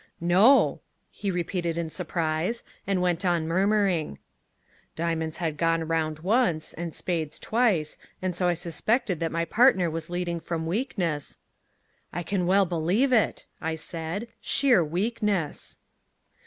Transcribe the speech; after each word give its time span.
"No," 0.19 0.81
he 1.11 1.29
repeated 1.29 1.77
in 1.77 1.91
surprise, 1.91 2.63
and 2.87 3.03
went 3.03 3.23
on 3.23 3.47
murmuring: 3.47 4.17
"Diamonds 4.95 5.37
had 5.37 5.57
gone 5.57 5.83
round 5.87 6.17
once, 6.21 6.73
and 6.73 6.95
spades 6.95 7.37
twice, 7.37 7.99
and 8.19 8.35
so 8.35 8.47
I 8.47 8.55
suspected 8.55 9.19
that 9.19 9.31
my 9.31 9.45
partner 9.45 9.91
was 9.91 10.09
leading 10.09 10.39
from 10.39 10.65
weakness" 10.65 11.37
"I 12.11 12.23
can 12.23 12.47
well 12.47 12.65
believe 12.65 13.13
it," 13.13 13.45
I 13.61 13.75
said 13.75 14.27
"sheer 14.41 14.83
weakness." 14.83 15.77